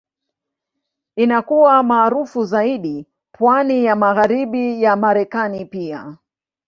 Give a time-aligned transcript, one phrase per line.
[1.15, 6.17] Inakuwa maarufu zaidi pwani ya Magharibi ya Marekani pia.